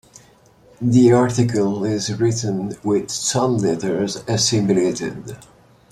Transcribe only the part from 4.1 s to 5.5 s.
assimilated.